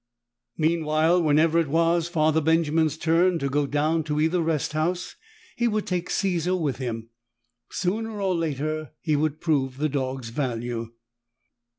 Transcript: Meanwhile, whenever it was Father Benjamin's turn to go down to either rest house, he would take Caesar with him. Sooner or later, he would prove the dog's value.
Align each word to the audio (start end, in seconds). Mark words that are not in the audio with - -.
Meanwhile, 0.57 1.21
whenever 1.21 1.59
it 1.59 1.67
was 1.67 2.07
Father 2.07 2.41
Benjamin's 2.41 2.97
turn 2.97 3.37
to 3.37 3.47
go 3.51 3.67
down 3.67 4.03
to 4.05 4.19
either 4.19 4.41
rest 4.41 4.73
house, 4.73 5.15
he 5.55 5.67
would 5.67 5.85
take 5.85 6.09
Caesar 6.09 6.55
with 6.55 6.77
him. 6.77 7.09
Sooner 7.69 8.19
or 8.19 8.33
later, 8.33 8.93
he 8.99 9.15
would 9.15 9.39
prove 9.39 9.77
the 9.77 9.89
dog's 9.89 10.29
value. 10.29 10.89